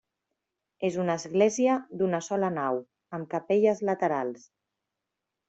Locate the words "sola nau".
2.29-2.81